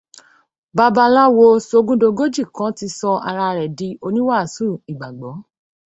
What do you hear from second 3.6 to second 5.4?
ẹ̀ di oníwàásù ìgbàgbọ́